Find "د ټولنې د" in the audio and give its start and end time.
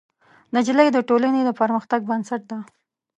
0.93-1.49